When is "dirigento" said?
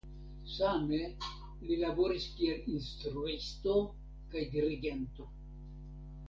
4.57-5.29